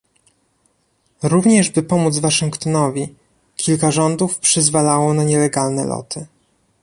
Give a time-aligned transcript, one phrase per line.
[1.23, 3.15] Również by pomóc Waszyngtonowi,
[3.55, 6.25] kilka rządów przyzwalało na nielegalne loty